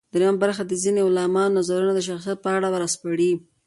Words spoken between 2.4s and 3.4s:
په اړه راسپړي.